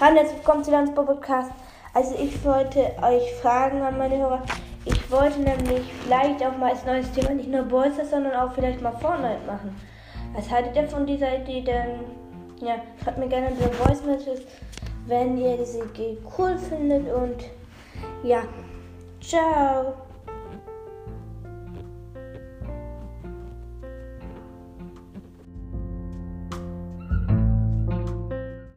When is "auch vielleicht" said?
8.34-8.80